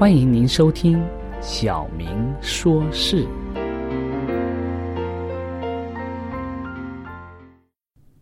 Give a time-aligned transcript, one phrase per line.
[0.00, 0.98] 欢迎您收听
[1.42, 3.22] 《小明说事》。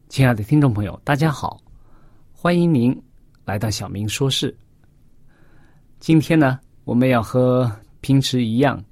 [0.09, 1.63] 亲爱的听众朋友，大家好，
[2.33, 3.01] 欢迎您
[3.45, 4.51] 来到《小明说事》。
[6.01, 8.85] 今天呢，我们要和平时一样，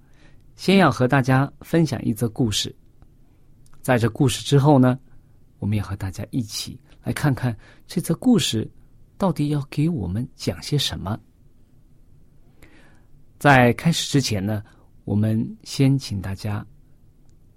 [0.55, 2.73] 先要和大家分享一则故事。
[3.83, 4.97] 在这故事之后呢，
[5.59, 7.53] 我们要和大家一起来看看
[7.89, 8.71] 这则故事
[9.19, 11.19] 到底要给我们讲些什么。
[13.39, 14.65] 在开始之前呢，
[15.05, 16.67] 我们先请大家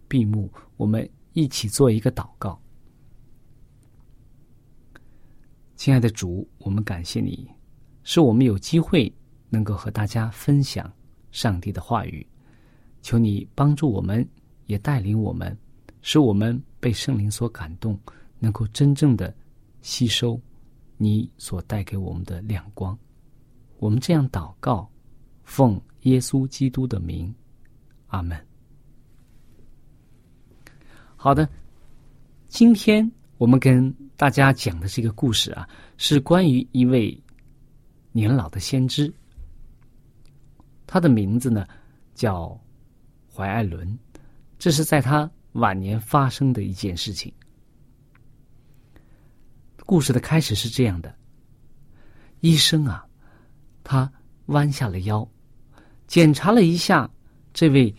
[0.09, 2.59] 闭目，我们一起做一个祷告。
[5.77, 7.49] 亲爱的主，我们感谢你，
[8.03, 9.11] 是我们有机会
[9.49, 10.91] 能够和大家分享
[11.31, 12.27] 上帝的话语。
[13.01, 14.27] 求你帮助我们，
[14.65, 15.57] 也带领我们，
[16.01, 17.97] 使我们被圣灵所感动，
[18.37, 19.33] 能够真正的
[19.81, 20.37] 吸收
[20.97, 22.97] 你所带给我们的亮光。
[23.77, 24.91] 我们这样祷告。
[25.49, 27.33] 奉耶稣基督的名，
[28.07, 28.39] 阿门。
[31.15, 31.49] 好的，
[32.47, 35.67] 今天我们跟大家讲的这个故事啊，
[35.97, 37.19] 是关于一位
[38.11, 39.11] 年老的先知，
[40.85, 41.65] 他的名字呢
[42.13, 42.57] 叫
[43.33, 43.97] 怀艾伦，
[44.59, 47.33] 这是在他晚年发生的一件事情。
[49.83, 51.13] 故事的开始是这样的：
[52.41, 53.03] 医生啊，
[53.83, 54.09] 他
[54.45, 55.27] 弯下了腰。
[56.09, 57.07] 检查了一下
[57.53, 57.95] 这位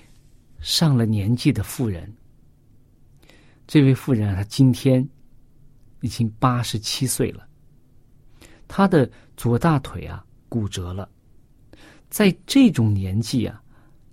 [0.59, 2.13] 上了年纪的妇人，
[3.69, 5.09] 这位妇人她今天
[6.01, 7.47] 已经八十七岁了，
[8.67, 11.09] 她的左大腿啊骨折了，
[12.09, 13.63] 在这种年纪啊，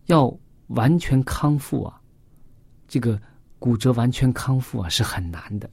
[0.05, 0.31] 要
[0.67, 1.99] 完全康复啊，
[2.87, 3.19] 这个
[3.57, 5.67] 骨折完全康复啊是很难的。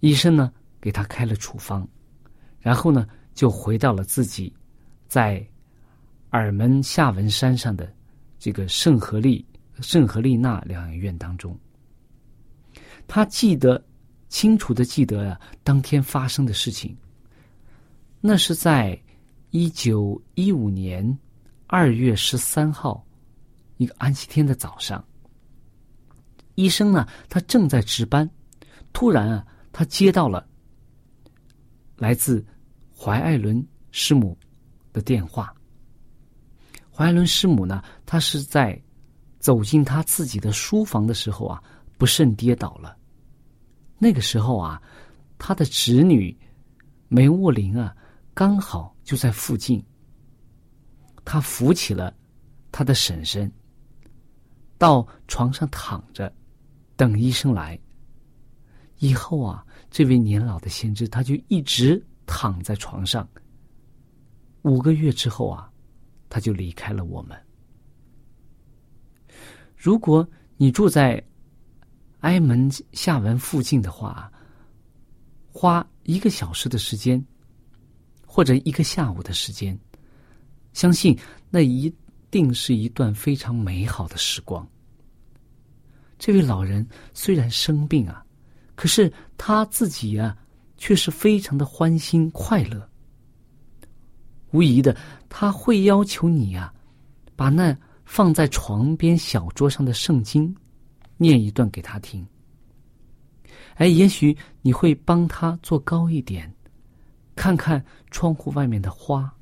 [0.00, 1.88] 医生呢给他开了处方，
[2.58, 4.54] 然后呢就回到了自己
[5.08, 5.42] 在。
[6.32, 7.92] 耳门下文山上的
[8.38, 9.44] 这个圣何利、
[9.80, 11.58] 圣何利纳疗养院当中，
[13.08, 13.82] 他记得
[14.28, 16.96] 清楚的记得啊，当天发生的事情。
[18.20, 19.00] 那是在
[19.50, 21.18] 一九一五年
[21.66, 23.04] 二月十三号
[23.78, 25.04] 一个安息天的早上，
[26.54, 28.28] 医生呢，他正在值班，
[28.92, 30.46] 突然啊，他接到了
[31.96, 32.44] 来自
[32.96, 34.38] 怀艾伦师母
[34.92, 35.52] 的电话。
[37.00, 37.82] 怀伦师母呢？
[38.04, 38.78] 她是在
[39.38, 41.62] 走进她自己的书房的时候啊，
[41.96, 42.94] 不慎跌倒了。
[43.96, 44.82] 那个时候啊，
[45.38, 46.38] 她的侄女
[47.08, 47.96] 梅沃林啊，
[48.34, 49.82] 刚好就在附近。
[51.24, 52.12] 她扶起了
[52.70, 53.50] 她的婶婶，
[54.76, 56.30] 到床上躺着，
[56.96, 57.80] 等医生来。
[58.98, 63.26] 以后啊，这位年老的先知他就一直躺在床上。
[64.60, 65.69] 五个月之后啊，
[66.30, 67.36] 他就离开了我们。
[69.76, 71.22] 如果你住在
[72.20, 74.30] 埃门下文附近的话，
[75.52, 77.22] 花一个小时的时间，
[78.26, 79.78] 或者一个下午的时间，
[80.72, 81.18] 相信
[81.50, 81.92] 那一
[82.30, 84.66] 定是一段非常美好的时光。
[86.18, 88.22] 这位老人虽然生病啊，
[88.74, 90.36] 可是他自己呀，
[90.76, 92.89] 却是非常的欢欣快乐。
[94.52, 94.96] 无疑的，
[95.28, 96.72] 他会要求你呀，
[97.36, 100.54] 把那放在床边小桌上的圣经
[101.16, 102.26] 念一段给他听。
[103.74, 106.52] 哎，也许你会帮他坐高一点，
[107.34, 109.32] 看看窗户外面的花。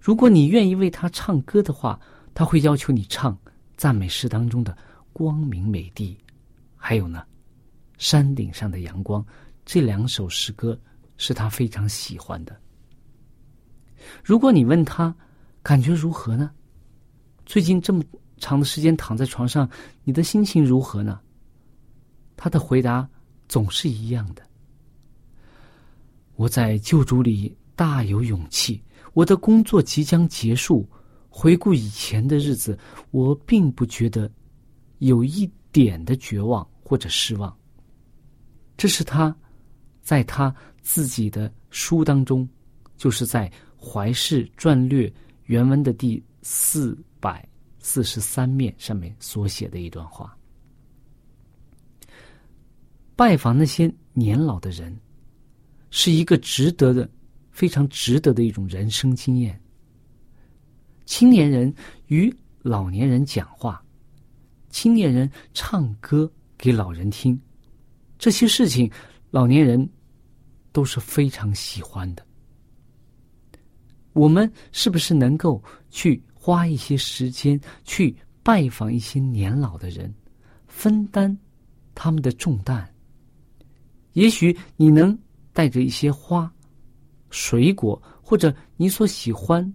[0.00, 1.98] 如果你愿意为他唱歌的话，
[2.34, 3.36] 他会要求你唱
[3.76, 4.76] 赞美诗当中的。
[5.12, 6.18] 光明美地，
[6.74, 7.22] 还有呢，
[7.98, 9.24] 山顶上的阳光，
[9.64, 10.76] 这两首诗歌
[11.18, 12.60] 是他非常喜欢的。
[14.22, 15.14] 如果你问他
[15.62, 16.50] 感觉如何呢？
[17.46, 18.02] 最近这么
[18.38, 19.68] 长的时间躺在床上，
[20.02, 21.20] 你的心情如何呢？
[22.36, 23.08] 他的回答
[23.48, 24.42] 总是一样的：
[26.36, 30.88] 我在救主里大有勇气，我的工作即将结束。
[31.28, 32.78] 回顾以前的日子，
[33.10, 34.30] 我并不觉得。
[34.98, 37.54] 有一点的绝望或者失望，
[38.76, 39.36] 这是他
[40.00, 42.48] 在他自己的书当中，
[42.96, 43.48] 就是在
[43.84, 45.06] 《怀氏传略》
[45.44, 47.46] 原文的第四百
[47.78, 50.34] 四十三面上面所写的一段话。
[53.14, 54.98] 拜访那些年老的人，
[55.90, 57.08] 是一个值得的、
[57.50, 59.60] 非常值得的一种人生经验。
[61.04, 61.72] 青年人
[62.06, 63.84] 与老年人讲话。
[64.70, 66.28] 青年人唱歌
[66.58, 67.38] 给老人听，
[68.18, 68.90] 这些事情，
[69.30, 69.88] 老年人
[70.72, 72.23] 都是非常喜欢的。
[74.14, 80.12] 我们是不是能够去花一些时间去拜访一些年老的人，
[80.66, 81.36] 分担
[81.94, 82.84] 他们的重担？
[84.14, 85.16] 也许你能
[85.52, 86.50] 带着一些花、
[87.28, 89.70] 水果，或者你所喜欢、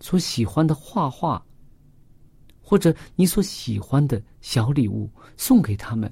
[0.00, 1.44] 所喜欢的画画。
[2.64, 6.10] 或者你所喜欢的小礼物送给他们，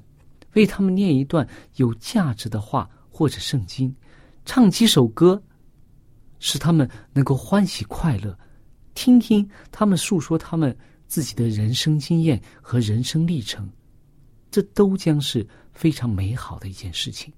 [0.53, 1.47] 为他们念一段
[1.77, 3.95] 有价值的话或者圣经，
[4.45, 5.41] 唱几首歌，
[6.41, 8.37] 使他们能够欢喜快乐，
[8.95, 10.75] 听听他们诉说他们
[11.07, 13.69] 自己的人生经验和人生历程，
[14.49, 17.31] 这都将是非常美好的一件事情。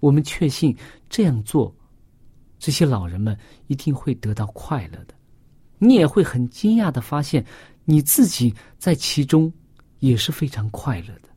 [0.00, 0.76] 我们确信
[1.08, 1.74] 这样做，
[2.58, 3.36] 这些老人们
[3.68, 5.14] 一定会得到快乐的。
[5.78, 7.44] 你也会很惊讶的发现，
[7.84, 9.50] 你自己在其中
[10.00, 11.28] 也是非常快乐的。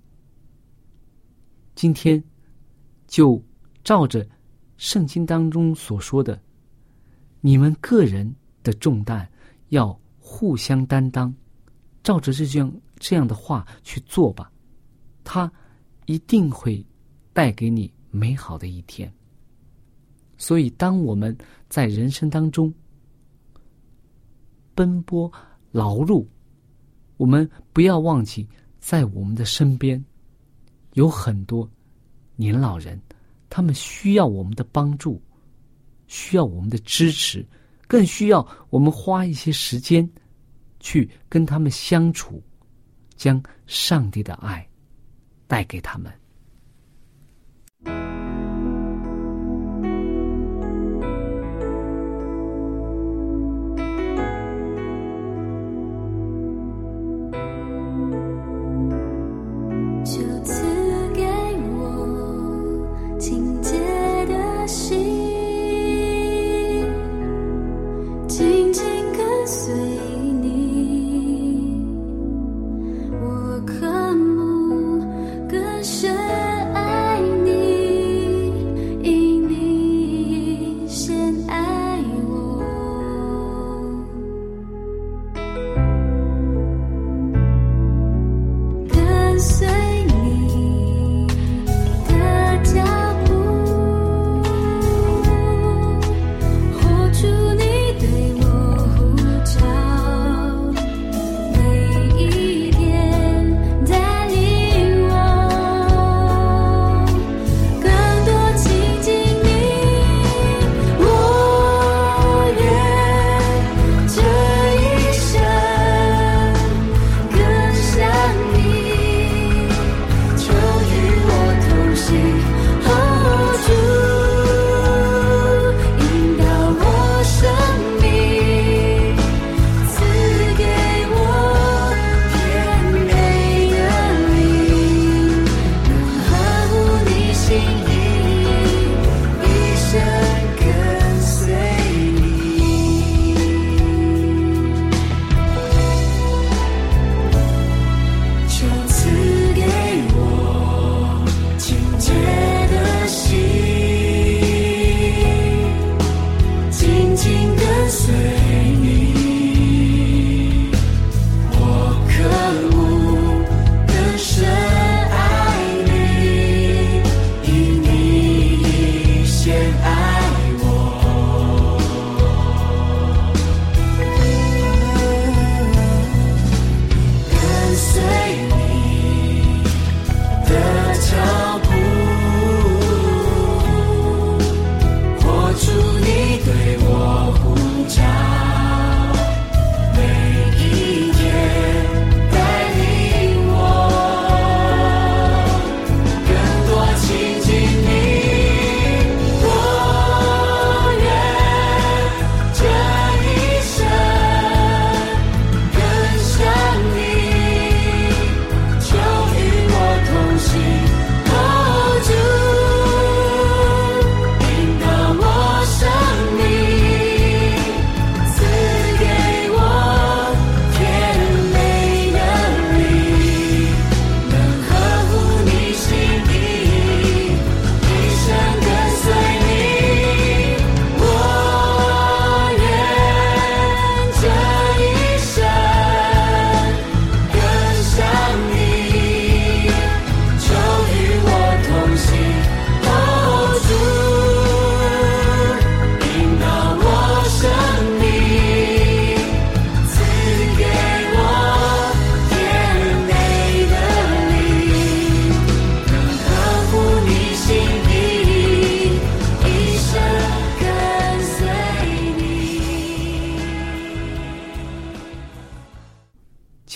[1.75, 2.21] 今天，
[3.07, 3.42] 就
[3.86, 4.27] 照着
[4.80, 6.42] 圣经当中所说的，
[7.42, 8.34] 你们个人
[8.64, 9.30] 的重担
[9.68, 11.36] 要互相担当，
[12.02, 14.50] 照着这样这样的话去做吧，
[15.26, 15.52] 他
[16.06, 16.84] 一定会
[17.34, 19.14] 带给你美好的一天。
[20.38, 21.38] 所以，当我们
[21.68, 22.74] 在人生当中，
[24.74, 25.30] 奔波
[25.72, 26.26] 劳碌，
[27.18, 28.48] 我们不要忘记，
[28.80, 30.02] 在我们的身边
[30.94, 31.70] 有很多
[32.38, 32.98] 年老人，
[33.50, 35.21] 他们需要我们的帮助，
[36.07, 37.45] 需要我们的支持，
[37.88, 40.07] 更需要我们花一些时间
[40.80, 42.42] 去跟他们相处，
[43.16, 44.68] 将上帝的爱
[45.47, 46.12] 带给他们。
[63.30, 63.78] 情节
[64.26, 64.99] 的戏。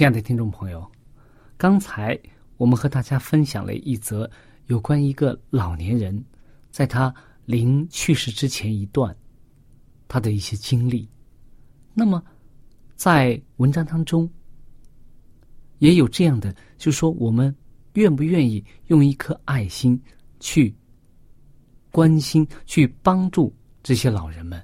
[0.04, 0.86] 亲爱的听众朋友，
[1.56, 2.20] 刚才
[2.58, 4.30] 我们和大家分享了一则
[4.66, 6.22] 有关一个老年人，
[6.72, 9.16] 在他临去世之前一段
[10.10, 11.10] 他的一些经历。
[11.94, 12.22] 那么，
[12.98, 14.30] 在文章当中
[15.80, 17.56] 也有这样的，就是说，我们
[17.94, 19.98] 愿不愿意用一颗爱心
[20.42, 20.76] 去
[21.92, 24.62] 关心、去帮助这些老人们，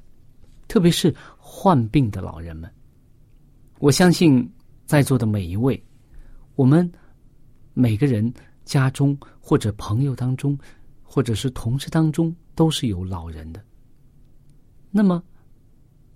[0.67, 2.69] 特别是患病的老人们？
[3.77, 4.45] 我相信。
[4.89, 5.79] 在座的每一位，
[6.55, 6.91] 我们
[7.75, 8.33] 每个人
[8.65, 10.57] 家中或者朋友当中，
[11.03, 13.63] 或者是同事当中，都是有老人的。
[14.89, 15.23] 那么，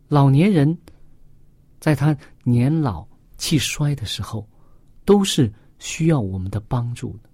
[0.08, 0.76] 老年人
[1.80, 4.50] 在他年老气衰的时候，
[5.06, 7.30] 都是需要我们的帮助的。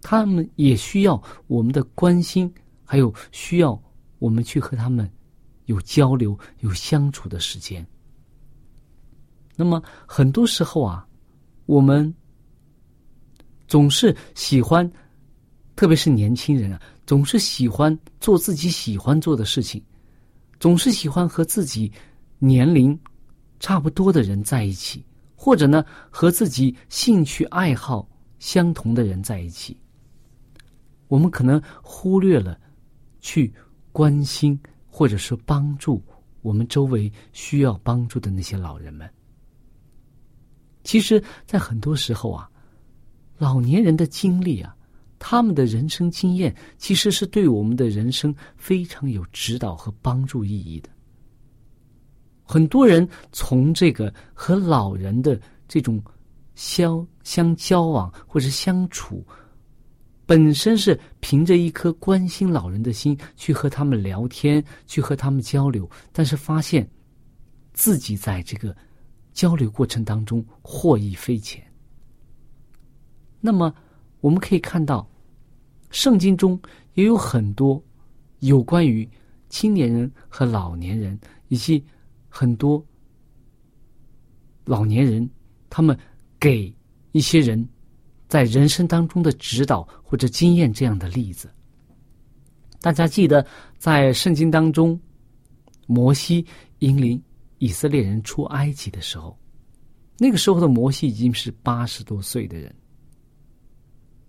[0.00, 2.50] 他们也需要我们的关心，
[2.84, 3.78] 还有需要
[4.18, 5.06] 我们去和他们
[5.66, 7.86] 有交流、有相处的时间。
[9.62, 11.06] 那么很多时候啊，
[11.66, 12.12] 我们
[13.68, 14.90] 总是喜欢，
[15.76, 19.80] 特别是年轻人啊，总是喜欢做自己喜欢做的事情，
[20.58, 21.92] 总是喜欢和自己
[22.40, 22.98] 年龄
[23.60, 28.08] 差不多的人在一起，或者呢和自己兴趣爱好
[28.40, 29.76] 相同的人在一起。
[31.06, 32.58] 我们可能忽略了
[33.20, 33.54] 去
[33.92, 36.02] 关心或者是帮助
[36.40, 39.08] 我们周围需要帮助的那些老人们。
[40.84, 42.50] 其实，在很多时候啊，
[43.38, 44.74] 老年人的经历啊，
[45.18, 50.88] 他们的人生经验，其实是对我们的人生非常有指导和帮助意义的。
[52.42, 56.02] 很多人从这个和老人的这种
[56.54, 59.24] 相相交往或者相处，
[60.26, 66.88] 本身是凭着一颗关心老人的心去和他们聊天，去和他们交流，但是发现
[67.72, 68.76] 自己在这个。
[69.32, 71.62] 交流过程当中获益匪浅。
[73.40, 73.74] 那么，
[74.20, 75.08] 我们可以看到，
[75.90, 76.60] 圣经中
[76.94, 77.82] 也有很多
[78.40, 79.08] 有关于
[79.48, 81.84] 青年人和老年人，以及
[82.28, 82.84] 很多
[84.64, 85.28] 老年人
[85.68, 85.98] 他们
[86.38, 86.72] 给
[87.10, 87.68] 一些人
[88.28, 91.50] 在人生当中的指导或者经验这样的例子。
[92.80, 93.44] 大家记得，
[93.76, 94.98] 在圣经当中，
[95.86, 96.46] 摩西
[96.78, 97.22] 引领。
[97.62, 99.38] 以色列人出埃及的时候，
[100.18, 102.74] 那个时候的摩西已经是八十多岁的人。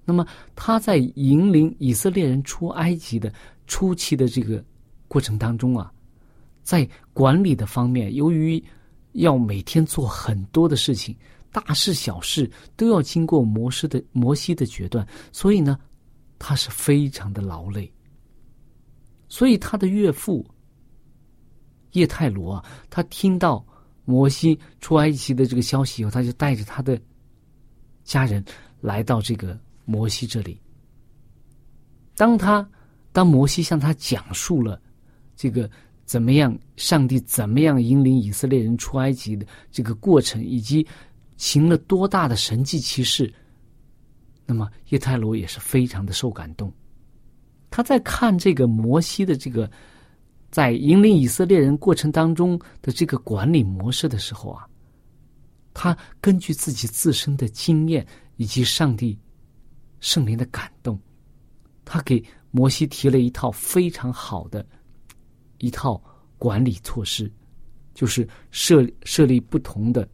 [0.05, 0.23] 那么
[0.55, 3.33] 他在引领以色列人出埃及的
[3.65, 4.63] 初期的这个
[5.07, 5.91] 过程当中啊，
[6.61, 8.63] 在管理的方面，由于
[9.13, 11.17] 要每天做很多的事情，
[11.51, 15.79] 大事小事都要经过摩西的摩西的决断，所以呢，
[16.37, 17.91] 他是非常的劳累。
[19.27, 20.45] 所以他的岳父。
[21.93, 23.65] 叶泰罗啊，他听到
[24.05, 26.99] 摩西出埃及的这个消息以后，他就带着他的
[28.03, 28.43] 家人
[28.81, 30.59] 来到这个摩西这里。
[32.15, 32.67] 当他
[33.11, 34.79] 当摩西向他讲述了
[35.35, 35.69] 这个
[36.03, 40.85] 怎么样，上帝怎么样引领以色列人出埃及的这个过程，以及
[41.37, 43.33] 行了多大的神迹奇事，
[44.45, 46.71] 那么叶泰罗也是非常的受感动。
[47.69, 49.69] 他在看这个摩西的这个。
[50.53, 54.69] 在引领以色列人过程当中的这个管理模式的时候啊，
[55.73, 58.05] 他根据自己自身的经验
[58.37, 59.17] 以及上帝
[59.99, 60.99] 圣灵的感动，
[61.83, 64.63] 他给摩西提了一套非常好的
[65.57, 65.99] 一套
[66.37, 67.31] 管理措施，
[67.95, 70.07] 就是设设立不同的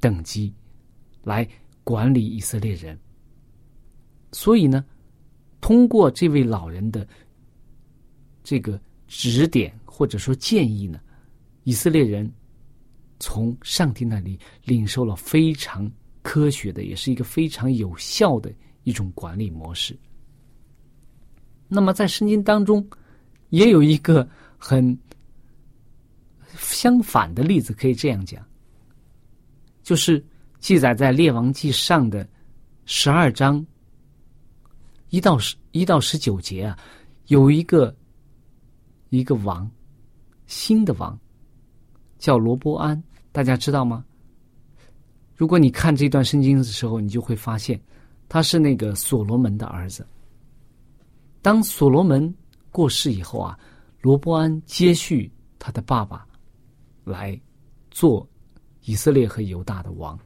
[0.00, 0.54] 等级
[1.22, 1.48] 来
[1.82, 3.00] 管理以色列人。
[4.32, 4.84] 所以呢，
[5.62, 7.08] 通过这位老人的
[8.44, 8.78] 这个。
[9.14, 10.98] 指点或者说建议呢，
[11.64, 12.32] 以色列人
[13.20, 15.88] 从上帝那里领受了非常
[16.22, 18.50] 科学的，也是一个非常有效的
[18.84, 19.94] 一种管理模式。
[21.68, 22.88] 那么在圣经当中，
[23.50, 24.26] 也有一个
[24.56, 24.98] 很
[26.56, 28.42] 相反的例子，可以这样讲，
[29.82, 30.24] 就是
[30.58, 32.26] 记载在列王记上的
[32.86, 33.64] 十二章
[35.10, 36.78] 一到十一到十九节啊，
[37.26, 37.94] 有一个。
[39.12, 39.70] 一个王，
[40.46, 41.18] 新的王，
[42.18, 43.00] 叫罗伯安，
[43.30, 44.02] 大家知道吗？
[45.36, 47.78] 如果你看这段圣经的时候，你就会发现，
[48.26, 50.06] 他是那个所罗门的儿子。
[51.42, 52.34] 当所罗门
[52.70, 53.58] 过世以后啊，
[54.00, 56.26] 罗伯安接续他的爸爸，
[57.04, 57.38] 来
[57.90, 58.26] 做
[58.84, 60.18] 以色列和犹大的王。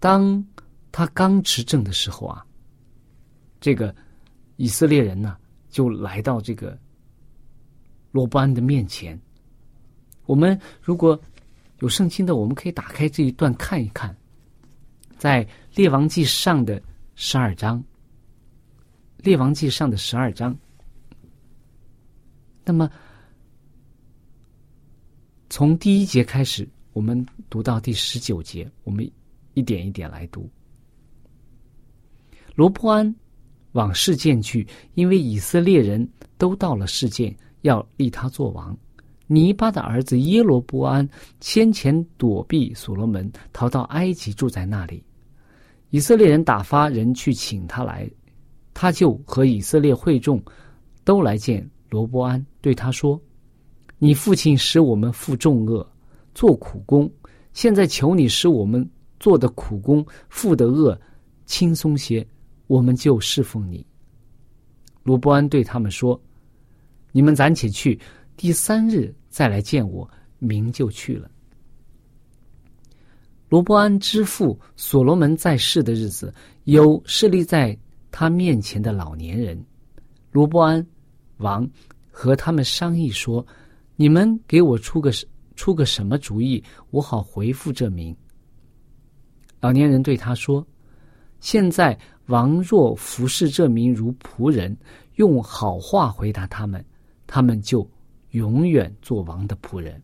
[0.00, 0.44] 当
[0.90, 2.44] 他刚执政的时候啊，
[3.60, 3.94] 这个
[4.56, 5.38] 以色列人呢？
[5.76, 6.78] 就来到这个
[8.10, 9.20] 罗伯安的面前。
[10.24, 11.20] 我们如果
[11.80, 14.16] 有圣经的，我们可以打开这一段看一看，
[15.18, 16.82] 在《列王记上》的
[17.14, 17.78] 十二章，
[19.18, 20.56] 《列王记上》的十二章。
[22.64, 22.90] 那么，
[25.50, 29.06] 从第一节开始，我们读到第十九节，我们
[29.52, 30.48] 一点一点来读。
[32.54, 33.14] 罗伯安
[33.76, 36.08] 往事件去，因为以色列人
[36.38, 38.76] 都到了事件，要立他做王。
[39.28, 41.08] 尼巴的儿子耶罗波安
[41.40, 45.02] 先前躲避所罗门，逃到埃及，住在那里。
[45.90, 48.08] 以色列人打发人去请他来，
[48.72, 50.42] 他就和以色列会众
[51.04, 53.20] 都来见罗波安，对他说
[53.98, 55.86] ：“你父亲使我们负重恶，
[56.34, 57.10] 做苦工，
[57.52, 60.98] 现在求你使我们做的苦工、负的恶
[61.46, 62.26] 轻松些，
[62.66, 63.86] 我们就侍奉你。”
[65.02, 66.20] 罗伯安对他们说
[67.12, 67.98] ：“你们暂且去。”
[68.36, 70.06] 第三日再来见我，
[70.38, 71.30] 明就去了。
[73.48, 77.74] 罗伯安之父所罗门在世的日子，有势力在
[78.10, 79.64] 他面前的老年人，
[80.32, 80.86] 罗伯安
[81.38, 81.66] 王
[82.10, 83.46] 和他们商议说
[83.96, 85.10] ：“你们给我出个
[85.54, 88.14] 出个什么主意，我好回复这名。”
[89.60, 90.66] 老年人对他说
[91.40, 94.76] ：“现在王若服侍这名如仆人，
[95.16, 96.84] 用好话回答他们，
[97.26, 97.88] 他们就。”
[98.32, 100.02] 永远做王的仆人，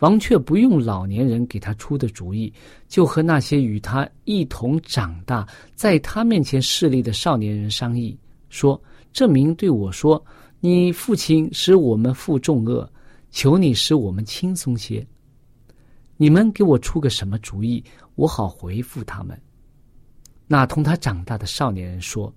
[0.00, 2.52] 王却不用老年人给他出的主意，
[2.88, 5.46] 就和那些与他一同长大、
[5.76, 10.24] 在他面前势力的少年人商议，说：“这名对我说，
[10.58, 12.90] 你父亲使我们负重恶，
[13.30, 15.06] 求你使我们轻松些。
[16.16, 17.84] 你们给我出个什么主意，
[18.16, 19.40] 我好回复他们。”
[20.52, 22.30] 那同他长大的少年人说：“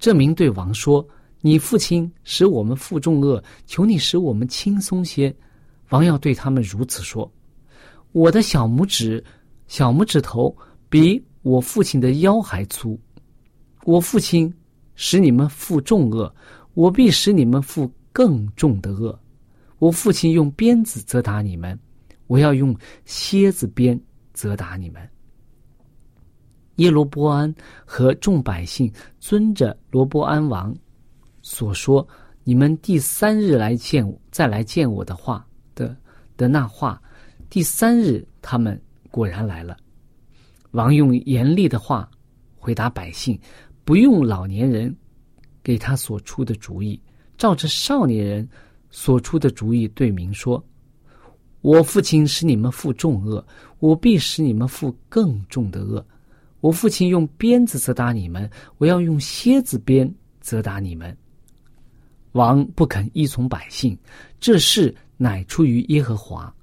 [0.00, 1.06] 这名对王说。”
[1.40, 5.32] 你父亲使我们负重恶，求你使我们轻松些。
[5.90, 7.30] 王要对他们如此说
[8.10, 9.24] ：“我的小拇指、
[9.68, 10.52] 小拇指头
[10.88, 12.98] 比我父亲的腰还粗。
[13.84, 14.52] 我父亲
[14.96, 16.34] 使你们负重恶，
[16.74, 19.16] 我必使你们负更重的恶。
[19.78, 21.78] 我父亲用鞭子责打你们，
[22.26, 23.96] 我要用蝎子鞭
[24.34, 25.08] 责打你们。”
[26.78, 30.74] 耶罗波安和众百姓遵着罗波安王。
[31.42, 32.06] 所说，
[32.42, 35.96] 你们第三日来见我，再来见我的话的
[36.36, 37.00] 的那话，
[37.48, 39.76] 第三日他们果然来了。
[40.72, 42.08] 王用严厉的话
[42.56, 43.38] 回答百姓，
[43.84, 44.94] 不用老年人
[45.62, 47.00] 给他所出的主意，
[47.38, 48.46] 照着少年人
[48.90, 50.62] 所出的主意对明说
[51.62, 53.44] ：“我父亲使你们负重恶，
[53.78, 56.04] 我必使你们负更重的恶。
[56.60, 61.16] 我父亲用鞭子责打你们，我要用蝎子鞭责打你们。”
[62.32, 63.96] 王不肯依从百姓，
[64.38, 66.54] 这事乃出于耶和华，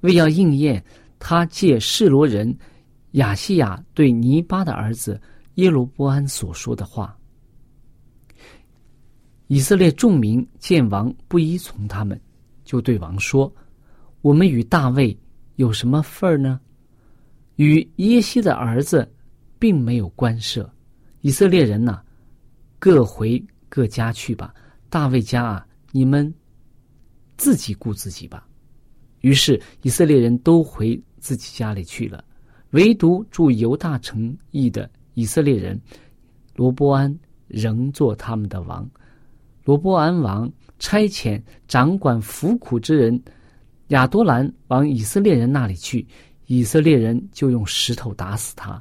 [0.00, 0.84] 为要应验
[1.18, 2.56] 他借示罗人
[3.12, 5.20] 亚西亚对尼巴的儿子
[5.54, 7.16] 耶罗波安所说的话。
[9.46, 12.20] 以色列众民见王不依从他们，
[12.64, 13.52] 就对王说
[14.20, 15.16] ：“我们与大卫
[15.56, 16.60] 有什么份儿呢？
[17.56, 19.10] 与耶西的儿子
[19.58, 20.70] 并没有关涉。
[21.20, 22.02] 以色列人呐，
[22.78, 24.54] 各回各家去吧。”
[24.90, 26.32] 大卫家啊，你们
[27.36, 28.46] 自己顾自己吧。
[29.22, 32.22] 于是以色列人都回自己家里去了，
[32.70, 35.80] 唯独住犹大城邑的以色列人
[36.54, 38.88] 罗伯安仍做他们的王。
[39.64, 43.20] 罗伯安王差遣掌管服苦之人
[43.88, 46.06] 亚多兰往以色列人那里去，
[46.46, 48.80] 以色列人就用石头打死他。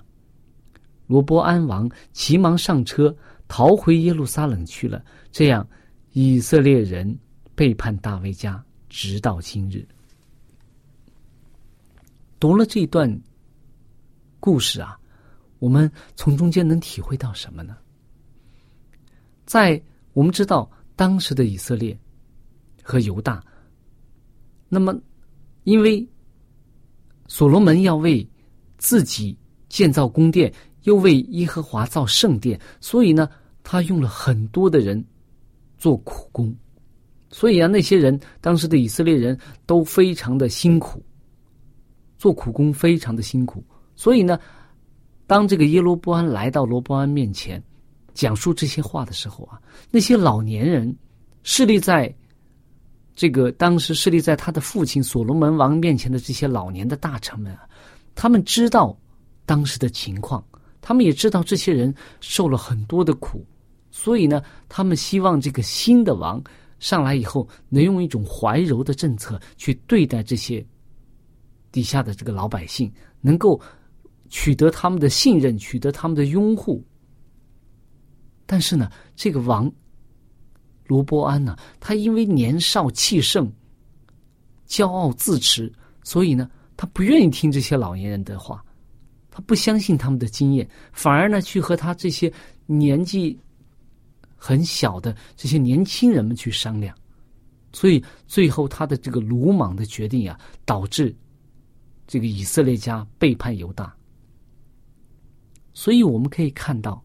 [1.14, 3.16] 罗波安王急忙上车
[3.48, 5.06] 逃回耶路撒冷去了。
[5.32, 5.68] 这样。
[6.16, 7.18] 以色列人
[7.56, 9.84] 背叛大卫家，直到今日。
[12.40, 13.10] 读了这段
[14.40, 14.96] 故事啊，
[15.58, 17.76] 我们从中间能体会到什么呢？
[19.44, 19.82] 在
[20.14, 21.98] 我们知道当时的以色列
[22.84, 23.44] 和犹大，
[24.70, 24.96] 那么
[25.64, 26.08] 因为
[27.28, 28.30] 所罗门要为
[28.78, 29.36] 自己
[29.68, 33.30] 建造宫殿，又为耶和华造圣殿，所以呢，
[33.64, 35.04] 他用了很多的人。
[35.76, 36.56] 做苦工，
[37.30, 41.04] 所以啊，那些人当时的以色列人都非常的辛苦，
[42.18, 43.62] 做苦工非常的辛苦。
[43.94, 44.40] 所以呢，
[45.28, 47.62] 当这个耶罗波安来到罗波安面前，
[48.14, 49.60] 讲述这些话的时候啊，
[49.92, 50.96] 那些老年人
[51.44, 52.16] 势力在
[53.14, 57.68] 这个当时势力在他的父亲所罗门王面前的这些老年的大臣们啊，
[58.16, 58.98] 他们知道
[59.46, 60.42] 当时的情况，
[60.84, 63.44] 他们也知道这些人受了很多的苦。
[63.90, 66.44] 所以呢，他们希望这个新的王
[66.80, 70.66] 上来以后，能用一种怀柔的政策去对待这些
[71.72, 72.92] 底下的这个老百姓
[73.22, 73.60] 能够
[74.30, 76.84] 取得他们的信任，取得他们的拥护。
[78.46, 79.72] 但是呢，这个王
[80.86, 83.50] 罗伯安呢，他因为年少气盛、
[84.68, 85.72] 骄傲自持，
[86.04, 88.66] 所以呢，他不愿意听这些老年人的话，
[89.36, 92.32] 他不相信他们的经验，反而呢，去和他这些
[92.68, 93.36] 年纪
[94.36, 96.96] 很小的这些年轻人们去商量。
[97.72, 101.16] 所以最后，他的这个鲁莽的决定啊，导致
[102.06, 103.92] 这个以色列家背叛犹大。
[105.74, 107.04] 所以我们可以看到，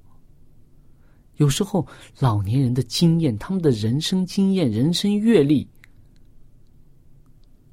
[1.36, 1.86] 有时候
[2.18, 5.66] 老年人的经验，他们的人生经验、人生阅历，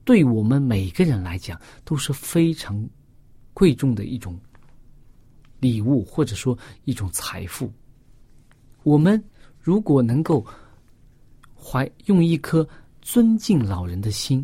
[0.05, 2.89] 对我们每个人来讲都是非常
[3.55, 4.39] 贵重的一种
[5.59, 7.73] 礼物，或者说一种财富。
[8.83, 9.19] 我们
[9.59, 10.45] 如果能够
[11.55, 12.67] 怀用一颗。
[13.07, 14.43] 尊敬老人的心，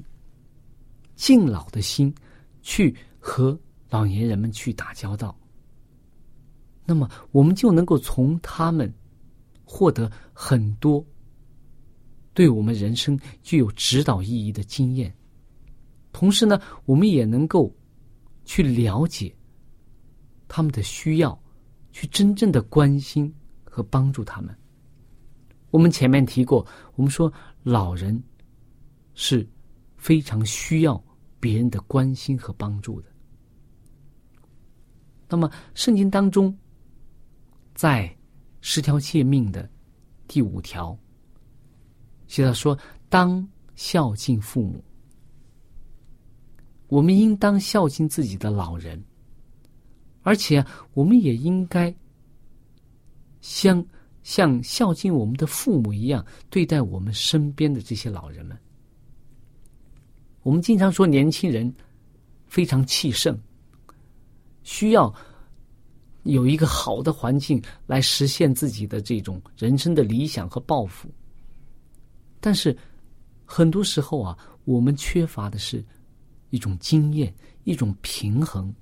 [1.15, 2.13] 敬老的心，
[2.61, 5.35] 去和老年人们去打交道。
[6.85, 8.93] 那么，我们就能够从他们
[9.65, 11.03] 获得很多
[12.35, 15.11] 对我们人生具有指导意义的经验。
[16.11, 17.75] 同时呢，我们也能够
[18.45, 19.35] 去了解
[20.47, 21.41] 他们的需要，
[21.91, 24.55] 去真正的关心和帮助他们。
[25.69, 27.31] 我们前面提过，我们说
[27.63, 28.21] 老人。
[29.13, 29.45] 是
[29.97, 31.03] 非常需要
[31.37, 33.09] 别人的关心和帮助的。
[35.27, 36.57] 那么，圣经当中，
[37.75, 38.09] 在
[38.61, 39.69] 十条诫命的
[40.29, 40.97] 第五条，
[42.25, 42.75] 写到说
[43.09, 44.83] ：“当孝敬父母。”
[46.91, 49.01] 我们应当孝敬自己的老人，
[50.23, 51.93] 而且我们也应该
[53.39, 53.83] 像
[54.23, 58.57] 像孝敬我们的父母一样对待我们身边的这些老人们。
[60.43, 61.73] 我们经常说，年轻人
[62.45, 63.39] 非常气盛，
[64.63, 65.15] 需要
[66.23, 71.09] 有一个好的环境来实现自己的这种人生的理想和抱负。
[72.41, 72.77] 但是
[73.45, 75.81] 很多时候啊，我们缺乏的是
[76.51, 77.33] 一种经验、
[77.63, 78.73] 一种平衡、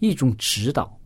[0.00, 0.98] 一种指导。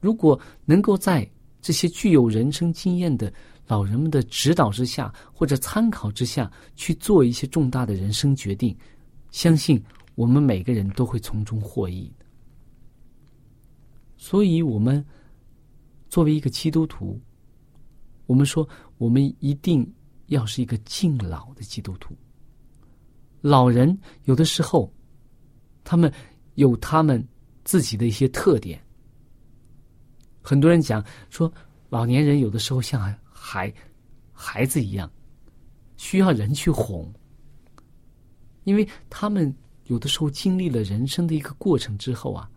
[0.00, 1.28] 如果能够在
[1.60, 3.32] 这些具有人生经验的，
[3.66, 8.76] 老人们的指导之下，或者参考之下去做一些重大的人生决定，
[9.30, 9.82] 相信
[10.14, 12.12] 我们每个人都会从中获益。
[14.16, 15.04] 所以，我们
[16.10, 17.18] 作为一个基督徒，
[18.26, 18.68] 我们说，
[18.98, 19.90] 我们一定
[20.26, 22.14] 要是一个敬老的基督徒。
[23.44, 24.90] 老人有的时候，
[25.84, 26.10] 他们
[26.54, 27.22] 有他们
[27.62, 28.82] 自己的一些特点。
[30.40, 31.52] 很多人讲说，
[31.90, 33.14] 老年人有的时候像。
[33.46, 33.70] 孩
[34.32, 35.12] 孩子一样，
[35.98, 37.12] 需要人去哄，
[38.62, 39.54] 因为他们
[39.84, 42.50] 有的时候经历了人生的一个过程之后啊，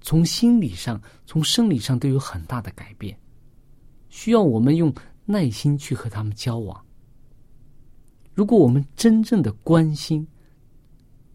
[0.00, 3.18] 从心理上、从生理上都有很大的改变，
[4.08, 6.86] 需要我们用耐心去和他们交往。
[8.34, 10.26] 如果我们真正的关心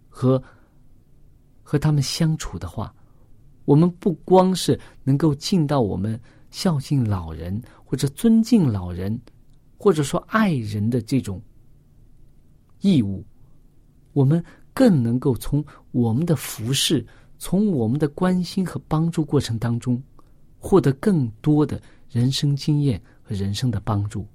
[0.10, 0.42] 和
[1.64, 2.94] 和他们相处的话，
[3.66, 6.20] 我们不光是能够尽到我们。
[6.50, 9.20] 孝敬老人，或者尊敬老人，
[9.78, 11.42] 或者说爱人的这种
[12.80, 13.24] 义务，
[14.14, 17.06] 我们更能够从我们的服侍、
[17.38, 20.02] 从我们的关心和帮助过程当中，
[20.58, 21.80] 获得更多的
[22.10, 24.26] 人生经验和人生的帮助。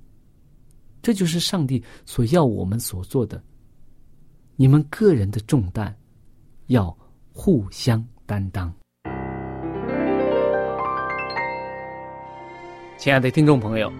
[1.02, 3.42] 这就是上帝所要我们所做的。
[4.54, 5.92] 你们个人的重担，
[6.68, 6.96] 要
[7.32, 8.72] 互相担当。
[12.96, 13.92] 亲爱的听众朋友，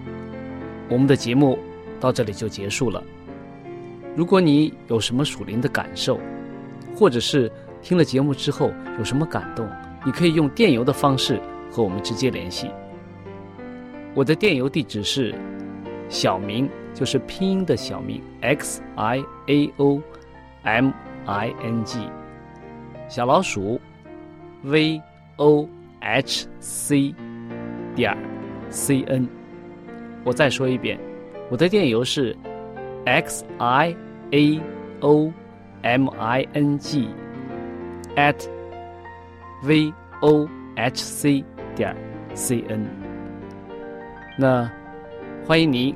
[0.89, 1.59] 我们的节目
[1.99, 3.03] 到这里就结束了。
[4.15, 6.17] 如果你有什么属灵的感受，
[6.95, 9.67] 或者是听了节目之后有什么感动，
[10.05, 12.71] 你可以用电邮的方式和我们直接联系。
[14.15, 15.35] 我的电邮地址是
[16.07, 20.01] 小明，就是拼音的小名 x i a o
[20.63, 20.91] m
[21.25, 21.99] i n g，
[23.07, 23.79] 小老鼠
[24.63, 25.01] v
[25.37, 25.67] o
[25.99, 27.13] h c
[27.95, 28.15] 点
[28.69, 29.27] c n，
[30.23, 30.99] 我再说一遍，
[31.49, 32.35] 我的电邮是
[33.05, 33.95] x i
[34.31, 34.61] a
[35.01, 35.31] o
[35.81, 37.07] m i n g
[38.15, 38.47] at
[39.63, 41.43] v o h c
[41.75, 41.95] 点
[42.33, 42.85] c n。
[44.37, 44.69] 那
[45.45, 45.95] 欢迎你